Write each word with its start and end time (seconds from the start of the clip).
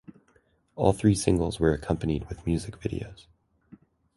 All 0.75 0.93
three 0.93 1.13
singles 1.13 1.59
were 1.59 1.73
accompanied 1.75 2.27
with 2.27 2.47
music 2.47 2.79
videos. 2.79 3.27